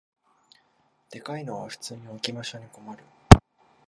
[1.11, 3.03] でかいのは普通に置き場所に困る